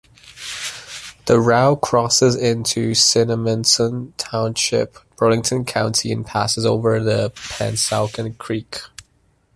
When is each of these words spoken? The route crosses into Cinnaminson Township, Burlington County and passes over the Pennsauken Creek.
The 1.27 1.39
route 1.39 1.81
crosses 1.81 2.35
into 2.35 2.93
Cinnaminson 2.95 4.13
Township, 4.17 4.97
Burlington 5.15 5.63
County 5.63 6.11
and 6.11 6.25
passes 6.25 6.65
over 6.65 6.99
the 6.99 7.29
Pennsauken 7.35 8.35
Creek. 8.39 8.79